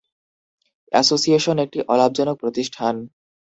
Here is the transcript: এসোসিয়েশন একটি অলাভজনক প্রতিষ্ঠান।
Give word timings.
এসোসিয়েশন 0.91 1.55
একটি 1.65 1.79
অলাভজনক 1.87 2.35
প্রতিষ্ঠান। 2.39 2.95